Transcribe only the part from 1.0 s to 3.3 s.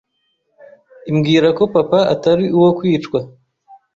imbwira ko papa Atari uwo kwicwa